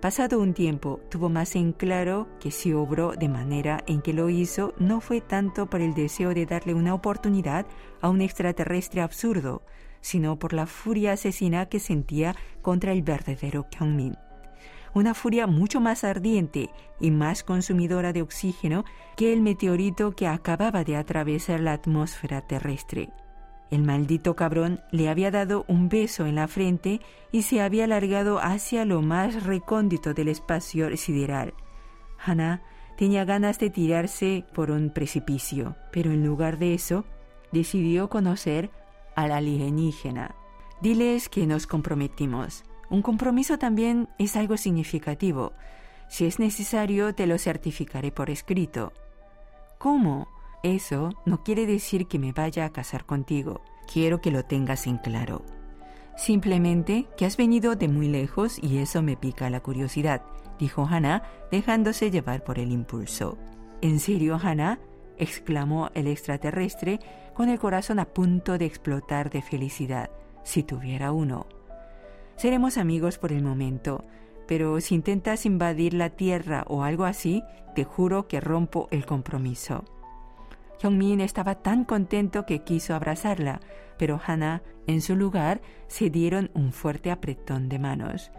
Pasado 0.00 0.38
un 0.38 0.52
tiempo, 0.52 1.00
tuvo 1.10 1.30
más 1.30 1.56
en 1.56 1.72
claro 1.72 2.28
que 2.38 2.50
si 2.50 2.74
obró 2.74 3.12
de 3.12 3.28
manera 3.28 3.82
en 3.86 4.02
que 4.02 4.12
lo 4.12 4.28
hizo 4.28 4.74
no 4.78 5.00
fue 5.00 5.22
tanto 5.22 5.66
por 5.66 5.80
el 5.80 5.94
deseo 5.94 6.34
de 6.34 6.44
darle 6.44 6.74
una 6.74 6.92
oportunidad 6.92 7.66
a 8.02 8.10
un 8.10 8.20
extraterrestre 8.20 9.00
absurdo, 9.00 9.62
sino 10.04 10.38
por 10.38 10.52
la 10.52 10.66
furia 10.66 11.12
asesina 11.12 11.64
que 11.64 11.80
sentía 11.80 12.36
contra 12.60 12.92
el 12.92 13.02
verdadero 13.02 13.66
Kyungmin. 13.70 14.18
Una 14.92 15.14
furia 15.14 15.46
mucho 15.46 15.80
más 15.80 16.04
ardiente 16.04 16.68
y 17.00 17.10
más 17.10 17.42
consumidora 17.42 18.12
de 18.12 18.20
oxígeno 18.20 18.84
que 19.16 19.32
el 19.32 19.40
meteorito 19.40 20.14
que 20.14 20.26
acababa 20.26 20.84
de 20.84 20.96
atravesar 20.96 21.60
la 21.60 21.72
atmósfera 21.72 22.42
terrestre. 22.42 23.08
El 23.70 23.82
maldito 23.82 24.36
cabrón 24.36 24.82
le 24.92 25.08
había 25.08 25.30
dado 25.30 25.64
un 25.68 25.88
beso 25.88 26.26
en 26.26 26.34
la 26.34 26.48
frente 26.48 27.00
y 27.32 27.40
se 27.40 27.62
había 27.62 27.84
alargado 27.84 28.40
hacia 28.40 28.84
lo 28.84 29.00
más 29.00 29.44
recóndito 29.44 30.12
del 30.12 30.28
espacio 30.28 30.94
sideral. 30.98 31.54
Hannah 32.18 32.60
tenía 32.98 33.24
ganas 33.24 33.58
de 33.58 33.70
tirarse 33.70 34.44
por 34.52 34.70
un 34.70 34.90
precipicio, 34.90 35.76
pero 35.90 36.12
en 36.12 36.26
lugar 36.26 36.58
de 36.58 36.74
eso, 36.74 37.06
decidió 37.52 38.10
conocer 38.10 38.70
al 39.16 39.32
alienígena. 39.32 40.34
Diles 40.80 41.28
que 41.28 41.46
nos 41.46 41.66
comprometimos. 41.66 42.64
Un 42.90 43.02
compromiso 43.02 43.58
también 43.58 44.08
es 44.18 44.36
algo 44.36 44.56
significativo. 44.56 45.52
Si 46.08 46.26
es 46.26 46.38
necesario, 46.38 47.14
te 47.14 47.26
lo 47.26 47.38
certificaré 47.38 48.12
por 48.12 48.30
escrito. 48.30 48.92
¿Cómo? 49.78 50.28
Eso 50.62 51.10
no 51.26 51.42
quiere 51.42 51.66
decir 51.66 52.06
que 52.06 52.18
me 52.18 52.32
vaya 52.32 52.64
a 52.64 52.72
casar 52.72 53.04
contigo. 53.04 53.62
Quiero 53.92 54.20
que 54.20 54.30
lo 54.30 54.44
tengas 54.44 54.86
en 54.86 54.98
claro. 54.98 55.42
Simplemente 56.16 57.06
que 57.16 57.26
has 57.26 57.36
venido 57.36 57.74
de 57.74 57.88
muy 57.88 58.08
lejos 58.08 58.58
y 58.62 58.78
eso 58.78 59.02
me 59.02 59.16
pica 59.16 59.50
la 59.50 59.60
curiosidad, 59.60 60.22
dijo 60.58 60.86
Hannah, 60.88 61.24
dejándose 61.50 62.10
llevar 62.10 62.44
por 62.44 62.58
el 62.58 62.70
impulso. 62.70 63.36
¿En 63.80 63.98
serio, 63.98 64.38
Hannah? 64.40 64.78
Exclamó 65.18 65.90
el 65.94 66.06
extraterrestre 66.06 67.00
con 67.34 67.48
el 67.48 67.58
corazón 67.58 67.98
a 67.98 68.06
punto 68.06 68.58
de 68.58 68.64
explotar 68.64 69.30
de 69.30 69.42
felicidad, 69.42 70.10
si 70.42 70.62
tuviera 70.62 71.12
uno. 71.12 71.46
Seremos 72.36 72.78
amigos 72.78 73.18
por 73.18 73.32
el 73.32 73.42
momento, 73.42 74.04
pero 74.46 74.80
si 74.80 74.94
intentas 74.94 75.46
invadir 75.46 75.94
la 75.94 76.10
Tierra 76.10 76.64
o 76.68 76.82
algo 76.82 77.04
así, 77.04 77.42
te 77.74 77.84
juro 77.84 78.28
que 78.28 78.40
rompo 78.40 78.88
el 78.90 79.06
compromiso. 79.06 79.84
Hyungmin 80.82 81.20
estaba 81.20 81.56
tan 81.56 81.84
contento 81.84 82.44
que 82.44 82.60
quiso 82.60 82.94
abrazarla, 82.94 83.60
pero 83.96 84.20
Hannah, 84.24 84.62
en 84.86 85.00
su 85.00 85.16
lugar, 85.16 85.60
se 85.86 86.10
dieron 86.10 86.50
un 86.54 86.72
fuerte 86.72 87.10
apretón 87.10 87.68
de 87.68 87.78
manos. 87.78 88.30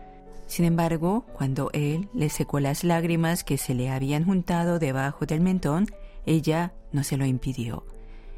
Sin 0.45 0.65
embargo, 0.65 1.25
cuando 1.33 1.69
él 1.73 2.07
le 2.13 2.29
secó 2.29 2.59
las 2.59 2.83
lágrimas 2.83 3.43
que 3.43 3.57
se 3.57 3.73
le 3.73 3.89
habían 3.89 4.25
juntado 4.25 4.77
debajo 4.77 5.25
del 5.25 5.41
mentón, 5.41 5.87
ella 6.25 6.73
no 6.91 7.03
se 7.03 7.17
lo 7.17 7.25
impidió. 7.25 7.85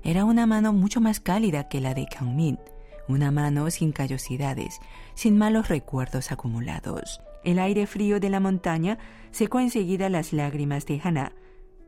Era 0.03 0.25
una 0.25 0.46
mano 0.46 0.74
mucho 0.74 1.01
más 1.01 1.20
cálida 1.20 1.67
que 1.67 1.82
la 1.82 1.94
de 1.94 2.06
Kyungmin, 2.06 2.60
una 3.08 3.32
mano 3.32 3.70
sin 3.72 3.91
callosidades, 3.91 4.79
sin 5.15 5.38
malos 5.38 5.70
recuerdos 5.70 6.32
acumulados. 6.32 7.22
El 7.44 7.60
aire 7.60 7.88
frío 7.88 8.20
de 8.20 8.29
la 8.29 8.39
montaña 8.39 8.98
secó 9.32 9.60
enseguida 9.60 10.10
las 10.10 10.34
lágrimas 10.34 10.86
de 10.86 11.00
Hannah, 11.03 11.34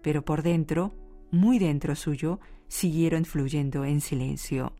pero 0.01 0.23
por 0.23 0.43
dentro 0.43 0.93
muy 1.31 1.59
dentro 1.59 1.95
suyo, 1.95 2.39
siguieron 2.67 3.25
fluyendo 3.25 3.85
en 3.85 4.01
silencio. 4.01 4.73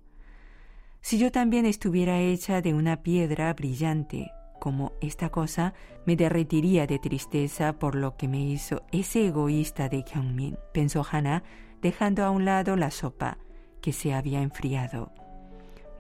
Si 1.02 1.18
yo 1.18 1.32
también 1.32 1.66
estuviera 1.66 2.20
hecha 2.20 2.62
de 2.62 2.74
una 2.74 3.04
piedra 3.04 3.54
brillante, 3.54 4.32
como 4.60 4.94
esta 5.02 5.30
cosa, 5.30 5.74
me 6.06 6.16
derretiría 6.16 6.88
de 6.88 7.00
tristeza 7.00 7.74
por 7.74 7.96
lo 7.96 8.16
que 8.18 8.28
me 8.28 8.42
hizo 8.42 8.84
ese 8.92 9.28
egoísta 9.28 9.90
de 9.90 10.04
Kyungmin, 10.04 10.58
pensó 10.74 11.06
Hannah, 11.10 11.44
dejando 11.82 12.24
a 12.24 12.30
un 12.30 12.46
lado 12.46 12.76
la 12.76 12.92
sopa, 12.92 13.38
que 13.82 13.94
se 13.94 14.14
había 14.14 14.42
enfriado. 14.42 15.12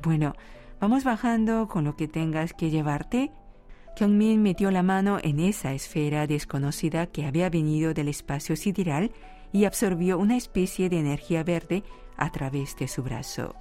Bueno, 0.02 0.34
vamos 0.80 1.04
bajando 1.04 1.68
con 1.68 1.84
lo 1.84 1.96
que 1.96 2.08
tengas 2.08 2.54
que 2.54 2.70
llevarte. 2.70 3.32
Kyungmin 3.96 4.42
metió 4.42 4.72
la 4.72 4.84
mano 4.84 5.18
en 5.22 5.40
esa 5.40 5.74
esfera 5.74 6.28
desconocida 6.28 7.08
que 7.08 7.26
había 7.26 7.50
venido 7.50 7.94
del 7.94 8.08
espacio 8.08 8.56
sideral 8.56 9.12
y 9.52 9.66
absorbió 9.66 10.18
una 10.18 10.38
especie 10.38 10.90
de 10.90 11.00
energía 11.00 11.44
verde 11.44 11.84
a 12.18 12.32
través 12.32 12.76
de 12.76 12.88
su 12.88 13.04
brazo. 13.04 13.56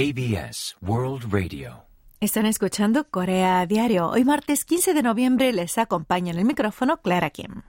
KBS 0.00 0.78
World 0.80 1.30
Radio. 1.30 1.84
Están 2.20 2.46
escuchando 2.46 3.04
Corea 3.10 3.66
Diario. 3.66 4.08
Hoy 4.08 4.24
martes 4.24 4.64
15 4.64 4.94
de 4.94 5.02
noviembre 5.02 5.52
les 5.52 5.76
acompaña 5.76 6.32
en 6.32 6.38
el 6.38 6.46
micrófono 6.46 7.02
Clara 7.02 7.28
Kim. 7.28 7.64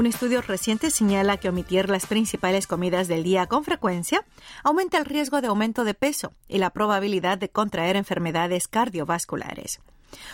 Un 0.00 0.06
estudio 0.06 0.40
reciente 0.40 0.90
señala 0.90 1.36
que 1.36 1.50
omitir 1.50 1.90
las 1.90 2.06
principales 2.06 2.66
comidas 2.66 3.06
del 3.06 3.22
día 3.22 3.44
con 3.48 3.64
frecuencia 3.64 4.24
aumenta 4.64 4.96
el 4.96 5.04
riesgo 5.04 5.42
de 5.42 5.48
aumento 5.48 5.84
de 5.84 5.92
peso 5.92 6.32
y 6.48 6.56
la 6.56 6.70
probabilidad 6.70 7.36
de 7.36 7.50
contraer 7.50 7.96
enfermedades 7.96 8.66
cardiovasculares. 8.66 9.80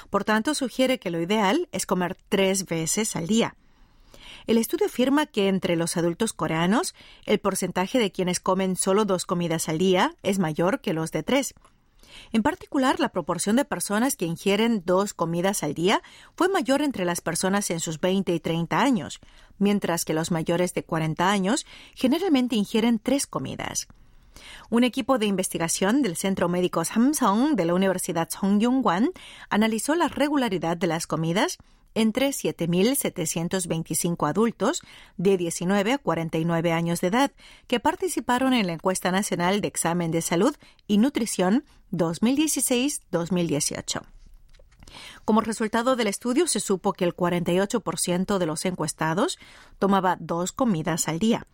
Por 0.09 0.23
tanto, 0.23 0.55
sugiere 0.55 1.01
que 1.01 1.11
lo 1.11 1.21
ideal 1.21 1.69
es 1.73 1.85
comer 1.85 2.17
tres 2.29 2.67
veces 2.67 3.17
al 3.17 3.27
día. 3.27 3.57
El 4.47 4.59
estudio 4.59 4.87
afirma 4.87 5.27
que 5.27 5.49
entre 5.49 5.75
los 5.75 5.97
adultos 5.97 6.33
coreanos, 6.33 6.95
el 7.25 7.41
porcentaje 7.41 7.99
de 7.99 8.13
quienes 8.13 8.39
comen 8.39 8.77
solo 8.77 9.05
dos 9.05 9.27
comidas 9.27 9.69
al 9.69 9.79
día 9.79 10.15
es 10.23 10.39
mayor 10.39 10.81
que 10.81 10.93
los 10.93 11.11
de 11.11 11.25
tres. 11.25 11.57
En 12.33 12.43
particular, 12.43 13.01
la 13.01 13.11
proporción 13.11 13.57
de 13.57 13.65
personas 13.65 14.17
que 14.17 14.27
ingieren 14.27 14.83
dos 14.85 15.15
comidas 15.15 15.63
al 15.63 15.75
día 15.75 16.03
fue 16.37 16.49
mayor 16.49 16.83
entre 16.83 17.05
las 17.05 17.21
personas 17.21 17.71
en 17.71 17.81
sus 17.81 18.01
20 18.01 18.35
y 18.35 18.41
30 18.41 18.81
años, 18.81 19.21
mientras 19.59 20.05
que 20.05 20.15
los 20.15 20.31
mayores 20.31 20.75
de 20.75 20.85
40 20.85 21.31
años 21.31 21.67
generalmente 21.95 22.57
ingieren 22.57 22.99
tres 22.99 23.27
comidas. 23.27 23.89
Un 24.71 24.85
equipo 24.85 25.19
de 25.19 25.27
investigación 25.27 26.01
del 26.03 26.17
Centro 26.17 26.49
Médico 26.49 26.85
Samsung 26.85 27.55
de 27.55 27.65
la 27.65 27.75
Universidad 27.75 28.29
Songyungwan 28.29 29.11
analizó 29.49 29.95
la 29.95 30.09
regularidad 30.09 30.77
de 30.77 30.89
las 30.89 31.07
comidas 31.07 31.59
entre 31.95 32.29
7.725 32.29 34.29
adultos 34.29 34.83
de 35.17 35.39
19 35.39 35.95
a 35.95 35.99
49 35.99 36.73
años 36.73 37.01
de 37.01 37.07
edad 37.09 37.33
que 37.67 37.81
participaron 37.81 38.53
en 38.53 38.67
la 38.67 38.75
encuesta 38.75 39.11
nacional 39.11 39.63
de 39.63 39.69
examen 39.69 40.11
de 40.11 40.21
salud 40.21 40.55
y 40.87 40.99
nutrición 40.99 41.65
2016-2018. 41.93 44.16
Como 45.25 45.41
resultado 45.41 45.97
del 45.97 46.07
estudio 46.07 46.47
se 46.47 46.61
supo 46.61 46.93
que 46.93 47.05
el 47.05 47.15
48% 47.15 48.39
de 48.39 48.47
los 48.47 48.65
encuestados 48.65 49.39
tomaba 49.79 50.17
dos 50.21 50.53
comidas 50.53 51.09
al 51.09 51.19
día. 51.19 51.47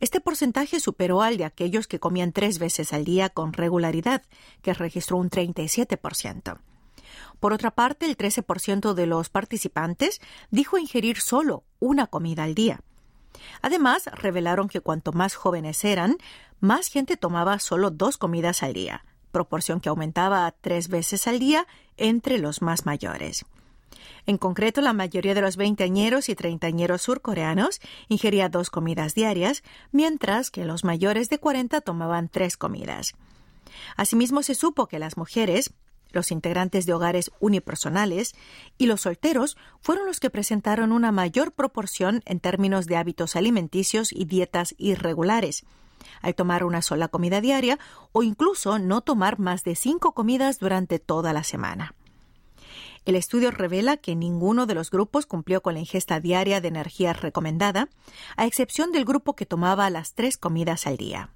Este 0.00 0.20
porcentaje 0.20 0.80
superó 0.80 1.22
al 1.22 1.36
de 1.36 1.44
aquellos 1.44 1.86
que 1.86 2.00
comían 2.00 2.32
tres 2.32 2.58
veces 2.58 2.92
al 2.92 3.04
día 3.04 3.30
con 3.30 3.52
regularidad, 3.52 4.22
que 4.62 4.74
registró 4.74 5.16
un 5.16 5.30
37%. 5.30 6.58
Por 7.40 7.52
otra 7.52 7.70
parte, 7.70 8.06
el 8.06 8.16
13% 8.16 8.94
de 8.94 9.06
los 9.06 9.28
participantes 9.28 10.20
dijo 10.50 10.78
ingerir 10.78 11.20
solo 11.20 11.64
una 11.78 12.06
comida 12.06 12.44
al 12.44 12.54
día. 12.54 12.80
Además, 13.62 14.06
revelaron 14.12 14.68
que 14.68 14.80
cuanto 14.80 15.12
más 15.12 15.34
jóvenes 15.34 15.84
eran, 15.84 16.16
más 16.60 16.88
gente 16.88 17.16
tomaba 17.16 17.58
solo 17.58 17.90
dos 17.90 18.16
comidas 18.16 18.62
al 18.62 18.72
día, 18.72 19.04
proporción 19.36 19.80
que 19.80 19.90
aumentaba 19.90 20.50
tres 20.62 20.88
veces 20.88 21.26
al 21.26 21.38
día 21.38 21.66
entre 21.98 22.38
los 22.38 22.62
más 22.62 22.86
mayores. 22.86 23.44
En 24.24 24.38
concreto, 24.38 24.80
la 24.80 24.94
mayoría 24.94 25.34
de 25.34 25.42
los 25.42 25.58
veinteañeros 25.58 26.30
y 26.30 26.34
treintañeros 26.34 27.02
surcoreanos 27.02 27.80
ingería 28.08 28.48
dos 28.48 28.70
comidas 28.70 29.14
diarias, 29.14 29.62
mientras 29.92 30.50
que 30.50 30.64
los 30.64 30.84
mayores 30.84 31.28
de 31.28 31.38
40 31.38 31.82
tomaban 31.82 32.30
tres 32.30 32.56
comidas. 32.56 33.14
Asimismo, 33.94 34.42
se 34.42 34.54
supo 34.54 34.86
que 34.86 34.98
las 34.98 35.18
mujeres, 35.18 35.74
los 36.12 36.30
integrantes 36.30 36.86
de 36.86 36.94
hogares 36.94 37.30
unipersonales 37.38 38.34
y 38.78 38.86
los 38.86 39.02
solteros 39.02 39.58
fueron 39.82 40.06
los 40.06 40.18
que 40.18 40.30
presentaron 40.30 40.92
una 40.92 41.12
mayor 41.12 41.52
proporción 41.52 42.22
en 42.24 42.40
términos 42.40 42.86
de 42.86 42.96
hábitos 42.96 43.36
alimenticios 43.36 44.14
y 44.14 44.24
dietas 44.24 44.74
irregulares, 44.78 45.66
al 46.22 46.34
tomar 46.34 46.64
una 46.64 46.82
sola 46.82 47.08
comida 47.08 47.40
diaria 47.40 47.78
o 48.12 48.22
incluso 48.22 48.78
no 48.78 49.00
tomar 49.00 49.38
más 49.38 49.64
de 49.64 49.74
cinco 49.76 50.12
comidas 50.12 50.58
durante 50.58 50.98
toda 50.98 51.32
la 51.32 51.44
semana. 51.44 51.94
El 53.04 53.14
estudio 53.14 53.52
revela 53.52 53.96
que 53.96 54.16
ninguno 54.16 54.66
de 54.66 54.74
los 54.74 54.90
grupos 54.90 55.26
cumplió 55.26 55.62
con 55.62 55.74
la 55.74 55.80
ingesta 55.80 56.18
diaria 56.18 56.60
de 56.60 56.68
energía 56.68 57.12
recomendada, 57.12 57.88
a 58.36 58.46
excepción 58.46 58.90
del 58.90 59.04
grupo 59.04 59.36
que 59.36 59.46
tomaba 59.46 59.88
las 59.90 60.14
tres 60.14 60.36
comidas 60.36 60.88
al 60.88 60.96
día. 60.96 61.30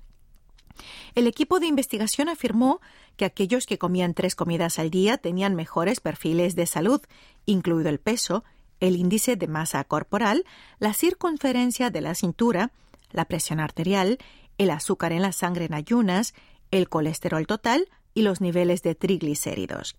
El 1.15 1.29
equipo 1.29 1.61
de 1.61 1.67
investigación 1.67 2.29
afirmó 2.29 2.81
que 3.17 3.25
aquellos 3.25 3.67
que 3.67 3.79
comían 3.79 4.15
tres 4.15 4.35
comidas 4.35 4.81
al 4.81 4.91
día 4.91 5.19
tenían 5.19 5.55
mejores 5.55 6.01
perfiles 6.01 6.57
de 6.57 6.67
salud, 6.67 7.01
incluido 7.47 7.89
el 7.89 8.01
peso, 8.01 8.45
el 8.81 8.97
índice 8.97 9.37
de 9.37 9.47
masa 9.47 9.85
corporal, 9.85 10.45
la 10.79 10.93
circunferencia 10.93 11.91
de 11.91 12.01
la 12.01 12.15
cintura, 12.15 12.73
la 13.13 13.27
presión 13.27 13.61
arterial, 13.61 14.19
el 14.61 14.71
azúcar 14.71 15.13
en 15.13 15.23
la 15.23 15.33
sangre 15.33 15.65
en 15.65 15.73
ayunas, 15.73 16.35
el 16.71 16.91
colesterol 16.91 17.47
total 17.47 17.89
y 18.13 18.21
los 18.21 18.43
niveles 18.43 18.83
de 18.83 18.95
triglicéridos. 18.95 19.97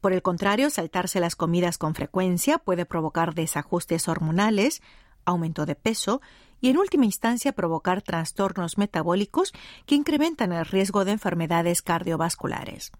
Por 0.00 0.12
el 0.12 0.22
contrario, 0.22 0.70
saltarse 0.70 1.20
las 1.20 1.36
comidas 1.36 1.78
con 1.78 1.94
frecuencia 1.94 2.58
puede 2.58 2.84
provocar 2.84 3.34
desajustes 3.34 4.08
hormonales, 4.08 4.82
aumento 5.24 5.66
de 5.66 5.76
peso 5.76 6.20
y 6.60 6.70
en 6.70 6.78
última 6.78 7.04
instancia 7.04 7.52
provocar 7.52 8.02
trastornos 8.02 8.76
metabólicos 8.76 9.52
que 9.86 9.94
incrementan 9.94 10.52
el 10.52 10.66
riesgo 10.66 11.04
de 11.04 11.12
enfermedades 11.12 11.80
cardiovasculares. 11.80 12.90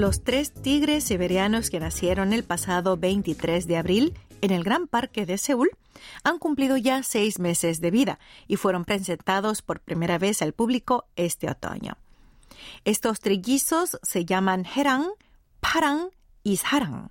Los 0.00 0.24
tres 0.24 0.54
tigres 0.54 1.04
siberianos 1.04 1.68
que 1.68 1.78
nacieron 1.78 2.32
el 2.32 2.42
pasado 2.42 2.96
23 2.96 3.66
de 3.66 3.76
abril 3.76 4.14
en 4.40 4.50
el 4.50 4.64
Gran 4.64 4.86
Parque 4.86 5.26
de 5.26 5.36
Seúl 5.36 5.68
han 6.24 6.38
cumplido 6.38 6.78
ya 6.78 7.02
seis 7.02 7.38
meses 7.38 7.82
de 7.82 7.90
vida 7.90 8.18
y 8.48 8.56
fueron 8.56 8.86
presentados 8.86 9.60
por 9.60 9.80
primera 9.80 10.16
vez 10.16 10.40
al 10.40 10.54
público 10.54 11.04
este 11.16 11.50
otoño. 11.50 11.98
Estos 12.86 13.20
trillizos 13.20 13.98
se 14.02 14.24
llaman 14.24 14.64
Herang, 14.64 15.04
Parang 15.60 16.08
y 16.44 16.56
Sarang. 16.56 17.10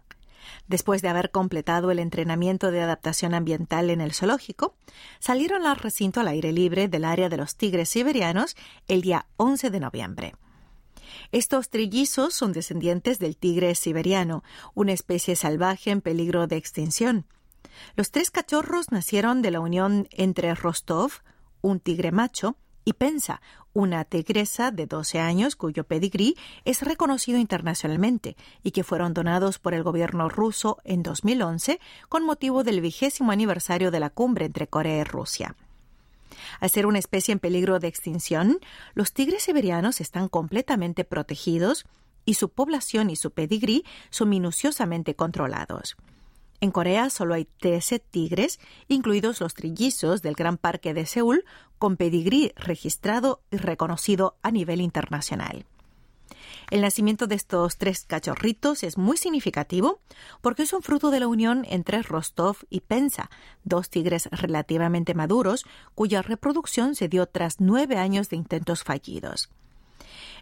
Después 0.68 1.04
de 1.04 1.10
haber 1.10 1.30
completado 1.30 1.92
el 1.92 2.00
entrenamiento 2.00 2.72
de 2.72 2.82
adaptación 2.82 3.36
ambiental 3.36 3.92
en 3.92 4.02
el 4.02 4.16
zoológico, 4.16 4.74
salieron 5.20 5.68
al 5.68 5.76
recinto 5.76 6.22
al 6.22 6.28
aire 6.28 6.52
libre 6.52 6.88
del 6.88 7.06
área 7.06 7.30
de 7.30 7.38
los 7.38 7.56
tigres 7.56 7.90
siberianos 7.90 8.58
el 8.88 9.04
día 9.04 9.28
11 9.38 9.70
de 9.70 9.80
noviembre. 9.80 10.34
Estos 11.32 11.70
trillizos 11.70 12.34
son 12.34 12.54
descendientes 12.54 13.20
del 13.20 13.38
tigre 13.38 13.76
siberiano, 13.76 14.44
una 14.74 14.94
especie 14.94 15.36
salvaje 15.36 15.92
en 15.92 16.02
peligro 16.02 16.48
de 16.48 16.58
extinción. 16.58 17.26
Los 17.96 18.12
tres 18.12 18.32
cachorros 18.32 18.92
nacieron 18.92 19.42
de 19.42 19.52
la 19.52 19.60
unión 19.60 20.08
entre 20.12 20.54
Rostov, 20.56 21.12
un 21.62 21.80
tigre 21.80 22.12
macho, 22.12 22.56
y 22.86 22.94
Pensa, 22.94 23.42
una 23.74 24.04
tigresa 24.04 24.72
de 24.72 24.88
12 24.88 25.20
años 25.20 25.56
cuyo 25.56 25.84
pedigrí 25.84 26.36
es 26.66 26.82
reconocido 26.82 27.38
internacionalmente 27.38 28.36
y 28.64 28.72
que 28.72 28.84
fueron 28.84 29.14
donados 29.14 29.60
por 29.60 29.76
el 29.76 29.84
gobierno 29.84 30.28
ruso 30.28 30.80
en 30.84 31.04
2011 31.04 31.80
con 32.08 32.26
motivo 32.26 32.64
del 32.64 32.82
vigésimo 32.82 33.32
aniversario 33.32 33.92
de 33.92 34.00
la 34.00 34.10
cumbre 34.10 34.46
entre 34.46 34.68
Corea 34.68 35.02
y 35.02 35.04
Rusia. 35.04 35.56
Al 36.60 36.70
ser 36.70 36.86
una 36.86 37.00
especie 37.00 37.32
en 37.32 37.40
peligro 37.40 37.80
de 37.80 37.88
extinción, 37.88 38.60
los 38.94 39.14
tigres 39.14 39.44
siberianos 39.44 40.02
están 40.02 40.28
completamente 40.28 41.04
protegidos 41.04 41.86
y 42.26 42.36
su 42.36 42.50
población 42.50 43.10
y 43.10 43.16
su 43.16 43.32
pedigrí 43.32 43.84
son 44.10 44.30
minuciosamente 44.30 45.16
controlados. 45.16 45.96
En 46.62 46.72
Corea 46.72 47.10
solo 47.10 47.36
hay 47.36 47.46
13 47.46 48.00
tigres, 48.00 48.60
incluidos 48.88 49.40
los 49.40 49.54
trillizos 49.54 50.22
del 50.22 50.36
Gran 50.36 50.58
Parque 50.58 50.94
de 50.94 51.06
Seúl, 51.06 51.46
con 51.78 51.96
pedigrí 51.96 52.52
registrado 52.56 53.42
y 53.50 53.58
reconocido 53.58 54.36
a 54.42 54.52
nivel 54.52 54.82
internacional. 54.82 55.66
El 56.70 56.82
nacimiento 56.82 57.26
de 57.26 57.34
estos 57.34 57.78
tres 57.78 58.06
cachorritos 58.06 58.84
es 58.84 58.98
muy 58.98 59.18
significativo 59.18 60.02
porque 60.42 60.64
es 60.64 60.74
un 60.74 60.84
fruto 60.84 61.10
de 61.10 61.20
la 61.20 61.28
unión 61.28 61.66
entre 61.68 62.04
Rostov 62.04 62.58
y 62.70 62.82
Pensa, 62.82 63.32
dos 63.64 63.90
tigres 63.90 64.30
relativamente 64.32 65.16
maduros 65.16 65.66
cuya 65.96 66.22
reproducción 66.22 66.94
se 66.94 67.08
dio 67.08 67.26
tras 67.26 67.60
nueve 67.60 67.98
años 67.98 68.30
de 68.30 68.36
intentos 68.36 68.84
fallidos. 68.84 69.50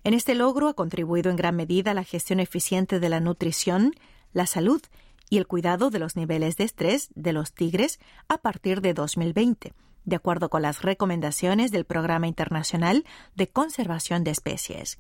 En 0.04 0.14
este 0.14 0.36
logro 0.36 0.68
ha 0.68 0.74
contribuido 0.74 1.32
en 1.32 1.38
gran 1.38 1.56
medida 1.56 1.94
la 1.94 2.04
gestión 2.04 2.42
eficiente 2.42 3.00
de 3.00 3.10
la 3.10 3.22
nutrición, 3.22 3.94
la 4.34 4.48
salud 4.48 4.82
y 5.30 5.38
el 5.38 5.48
cuidado 5.48 5.90
de 5.90 6.00
los 6.00 6.18
niveles 6.18 6.58
de 6.58 6.66
estrés 6.66 7.10
de 7.16 7.32
los 7.32 7.54
tigres 7.54 8.00
a 8.28 8.38
partir 8.38 8.82
de 8.82 8.94
2020, 8.94 9.74
de 10.04 10.16
acuerdo 10.16 10.50
con 10.50 10.62
las 10.62 10.82
recomendaciones 10.82 11.72
del 11.72 11.86
Programa 11.86 12.28
Internacional 12.28 13.06
de 13.36 13.48
Conservación 13.48 14.26
de 14.26 14.32
Especies. 14.32 15.00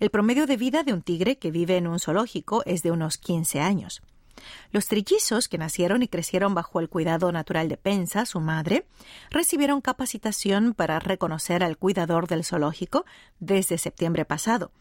El 0.00 0.10
promedio 0.10 0.46
de 0.46 0.56
vida 0.56 0.82
de 0.82 0.92
un 0.92 1.02
tigre 1.02 1.38
que 1.38 1.50
vive 1.50 1.76
en 1.76 1.86
un 1.86 1.98
zoológico 1.98 2.62
es 2.66 2.82
de 2.82 2.90
unos 2.90 3.18
15 3.18 3.60
años. 3.60 4.02
Los 4.70 4.86
trillizos, 4.86 5.48
que 5.48 5.58
nacieron 5.58 6.02
y 6.02 6.08
crecieron 6.08 6.54
bajo 6.54 6.80
el 6.80 6.88
cuidado 6.88 7.32
natural 7.32 7.68
de 7.68 7.76
Pensa, 7.76 8.26
su 8.26 8.40
madre, 8.40 8.86
recibieron 9.30 9.80
capacitación 9.80 10.74
para 10.74 10.98
reconocer 10.98 11.64
al 11.64 11.78
cuidador 11.78 12.28
del 12.28 12.44
zoológico 12.44 13.04
desde 13.40 13.78
septiembre 13.78 14.24
pasado, 14.24 14.72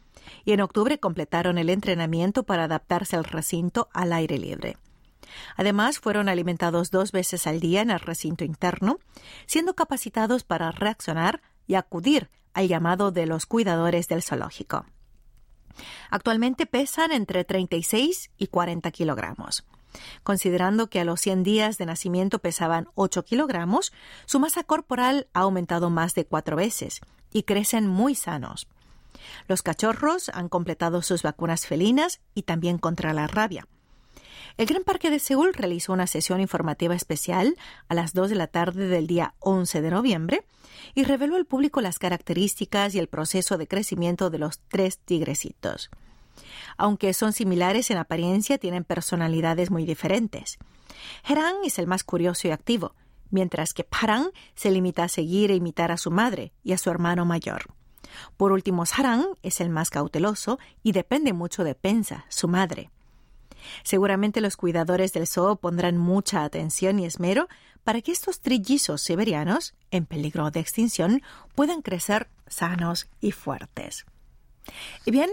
y 0.43 0.53
en 0.53 0.61
octubre 0.61 0.99
completaron 0.99 1.57
el 1.57 1.69
entrenamiento 1.69 2.43
para 2.43 2.65
adaptarse 2.65 3.15
al 3.15 3.23
recinto 3.23 3.89
al 3.93 4.13
aire 4.13 4.37
libre. 4.37 4.77
Además, 5.55 5.99
fueron 5.99 6.29
alimentados 6.29 6.91
dos 6.91 7.11
veces 7.11 7.47
al 7.47 7.59
día 7.59 7.81
en 7.81 7.89
el 7.89 7.99
recinto 7.99 8.43
interno, 8.43 8.99
siendo 9.47 9.73
capacitados 9.73 10.43
para 10.43 10.71
reaccionar 10.71 11.41
y 11.67 11.75
acudir 11.75 12.29
al 12.55 12.67
llamado 12.67 13.11
de 13.11 13.27
los 13.27 13.45
cuidadores 13.45 14.07
del 14.07 14.23
zoológico. 14.23 14.85
Actualmente 16.09 16.65
pesan 16.65 17.11
entre 17.11 17.43
36 17.43 18.31
y 18.37 18.47
40 18.47 18.89
kilogramos. 18.91 19.65
Considerando 20.23 20.89
que 20.89 20.99
a 20.99 21.05
los 21.05 21.21
100 21.21 21.43
días 21.43 21.77
de 21.77 21.85
nacimiento 21.85 22.39
pesaban 22.39 22.87
8 22.95 23.23
kilogramos, 23.23 23.93
su 24.25 24.39
masa 24.39 24.63
corporal 24.63 25.27
ha 25.33 25.41
aumentado 25.41 25.89
más 25.89 26.15
de 26.15 26.25
cuatro 26.25 26.55
veces 26.55 27.01
y 27.31 27.43
crecen 27.43 27.87
muy 27.87 28.15
sanos. 28.15 28.67
Los 29.47 29.61
cachorros 29.61 30.29
han 30.29 30.49
completado 30.49 31.01
sus 31.01 31.23
vacunas 31.23 31.65
felinas 31.65 32.21
y 32.33 32.43
también 32.43 32.77
contra 32.77 33.13
la 33.13 33.27
rabia. 33.27 33.67
El 34.57 34.67
Gran 34.67 34.83
Parque 34.83 35.09
de 35.09 35.19
Seúl 35.19 35.53
realizó 35.53 35.91
una 35.91 36.07
sesión 36.07 36.39
informativa 36.39 36.95
especial 36.95 37.57
a 37.89 37.93
las 37.93 38.13
2 38.13 38.29
de 38.29 38.35
la 38.35 38.47
tarde 38.47 38.87
del 38.87 39.05
día 39.05 39.33
11 39.39 39.81
de 39.81 39.91
noviembre 39.91 40.45
y 40.93 41.03
reveló 41.03 41.35
al 41.35 41.45
público 41.45 41.81
las 41.81 41.99
características 41.99 42.95
y 42.95 42.99
el 42.99 43.09
proceso 43.09 43.57
de 43.57 43.67
crecimiento 43.67 44.29
de 44.29 44.39
los 44.39 44.59
tres 44.69 44.99
tigrecitos. 44.99 45.89
Aunque 46.77 47.13
son 47.13 47.33
similares 47.33 47.91
en 47.91 47.97
apariencia, 47.97 48.57
tienen 48.57 48.85
personalidades 48.85 49.71
muy 49.71 49.85
diferentes. 49.85 50.57
Herang 51.27 51.57
es 51.65 51.77
el 51.77 51.87
más 51.87 52.05
curioso 52.05 52.47
y 52.47 52.51
activo, 52.51 52.95
mientras 53.31 53.73
que 53.73 53.83
Parang 53.83 54.29
se 54.55 54.71
limita 54.71 55.03
a 55.03 55.09
seguir 55.09 55.51
e 55.51 55.55
imitar 55.55 55.91
a 55.91 55.97
su 55.97 56.11
madre 56.11 56.53
y 56.63 56.71
a 56.71 56.77
su 56.77 56.89
hermano 56.89 57.25
mayor. 57.25 57.73
Por 58.37 58.53
último, 58.53 58.85
Sarang 58.85 59.25
es 59.43 59.59
el 59.59 59.69
más 59.69 59.89
cauteloso 59.89 60.59
y 60.81 60.93
depende 60.93 61.33
mucho 61.33 61.65
de 61.65 61.75
Pensa, 61.75 62.25
su 62.29 62.47
madre. 62.47 62.89
Seguramente 63.83 64.41
los 64.41 64.57
cuidadores 64.57 65.13
del 65.13 65.27
zoo 65.27 65.55
pondrán 65.55 65.97
mucha 65.97 66.43
atención 66.43 66.99
y 66.99 67.05
esmero 67.05 67.47
para 67.83 68.01
que 68.01 68.11
estos 68.11 68.41
trillizos 68.41 69.01
siberianos, 69.01 69.75
en 69.91 70.05
peligro 70.05 70.51
de 70.51 70.59
extinción, 70.59 71.21
puedan 71.53 71.81
crecer 71.81 72.27
sanos 72.47 73.07
y 73.21 73.31
fuertes. 73.31 74.05
Y 75.05 75.11
bien, 75.11 75.29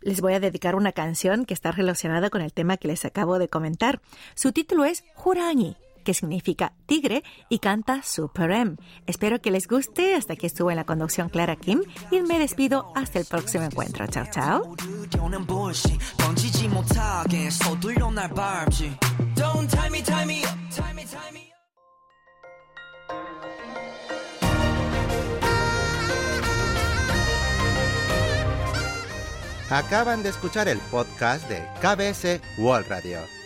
les 0.00 0.20
voy 0.20 0.34
a 0.34 0.40
dedicar 0.40 0.76
una 0.76 0.92
canción 0.92 1.44
que 1.44 1.54
está 1.54 1.72
relacionada 1.72 2.30
con 2.30 2.42
el 2.42 2.52
tema 2.52 2.76
que 2.76 2.88
les 2.88 3.04
acabo 3.04 3.38
de 3.38 3.48
comentar. 3.48 4.00
Su 4.34 4.52
título 4.52 4.84
es 4.84 5.04
Hurangi, 5.24 5.76
que 6.06 6.14
significa 6.14 6.72
tigre, 6.86 7.24
y 7.50 7.58
canta 7.58 8.02
Super 8.02 8.52
M. 8.52 8.76
Espero 9.06 9.42
que 9.42 9.50
les 9.50 9.66
guste. 9.66 10.14
Hasta 10.14 10.34
aquí 10.34 10.46
estuvo 10.46 10.70
en 10.70 10.76
la 10.76 10.84
conducción 10.84 11.28
Clara 11.28 11.56
Kim 11.56 11.82
y 12.12 12.20
me 12.20 12.38
despido 12.38 12.92
hasta 12.94 13.18
el 13.18 13.26
próximo 13.26 13.64
encuentro. 13.64 14.06
Chao, 14.06 14.26
chao. 14.30 14.76
Acaban 29.68 30.22
de 30.22 30.28
escuchar 30.28 30.68
el 30.68 30.78
podcast 30.78 31.48
de 31.48 31.66
KBS 31.80 32.40
World 32.58 32.86
Radio. 32.88 33.45